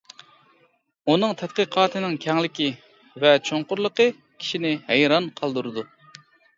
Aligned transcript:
ئۇنىڭ 1.11 1.35
تەتقىقاتىنىڭ 1.41 2.17
كەڭلىكى 2.25 2.71
ۋە 3.27 3.37
چوڭقۇرلۇقى 3.51 4.11
كىشىنى 4.19 4.77
ھەيران 4.93 5.33
قالدۇرىدۇ. 5.41 5.91